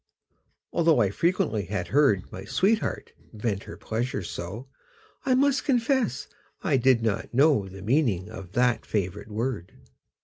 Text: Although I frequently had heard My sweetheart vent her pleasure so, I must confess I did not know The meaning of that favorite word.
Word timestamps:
Although 0.73 0.99
I 0.99 1.11
frequently 1.11 1.65
had 1.65 1.89
heard 1.89 2.31
My 2.31 2.43
sweetheart 2.43 3.11
vent 3.33 3.65
her 3.65 3.77
pleasure 3.77 4.23
so, 4.23 4.67
I 5.27 5.35
must 5.35 5.63
confess 5.63 6.27
I 6.63 6.77
did 6.77 7.03
not 7.03 7.35
know 7.35 7.69
The 7.69 7.83
meaning 7.83 8.27
of 8.27 8.53
that 8.53 8.83
favorite 8.83 9.29
word. 9.29 9.73